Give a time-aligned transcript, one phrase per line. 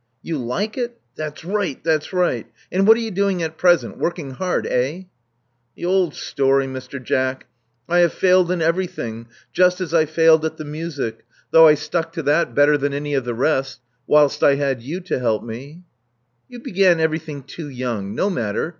[0.23, 0.99] "You like it?
[1.15, 2.47] That's right, that's right.
[2.71, 3.99] And what are you doing at present?
[3.99, 5.03] Working hard, eh?"
[5.75, 6.99] The old story, Mr.
[6.99, 7.45] Jack.
[7.87, 11.75] I have failed in every thing just as I failed at the music, though I
[11.75, 14.43] stuck to 4i6 Love Among the Artists that better than any of the rest, whilst
[14.43, 15.83] I had you to help me.
[16.49, 18.15] You began everything too yonng.
[18.15, 18.69] No matter.